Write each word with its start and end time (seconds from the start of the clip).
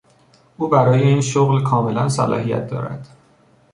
او 0.57 0.67
برای 0.67 1.01
این 1.03 1.21
شغل 1.21 1.63
کاملا 1.63 2.09
صلاحیت 2.09 2.67
دارد. 2.67 3.07